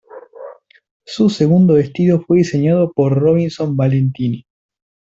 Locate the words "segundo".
1.29-1.75